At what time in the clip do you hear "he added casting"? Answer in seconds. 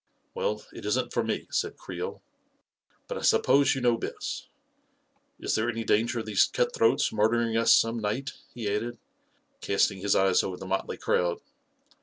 8.51-9.99